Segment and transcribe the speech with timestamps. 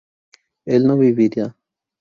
[0.65, 1.55] ¿él no vivirá?